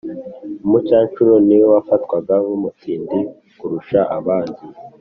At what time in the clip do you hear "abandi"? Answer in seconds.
4.17-4.61